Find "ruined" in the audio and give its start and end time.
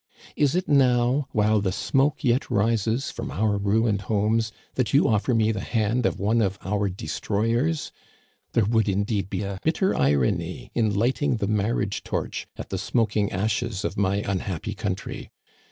3.59-4.01